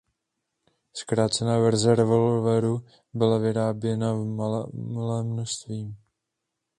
Zkrácená 0.93 1.59
verze 1.59 1.95
revolveru 1.95 2.85
byla 3.13 3.37
vyráběná 3.37 4.13
v 4.13 4.25
malém 4.83 5.27
množství. 5.27 5.95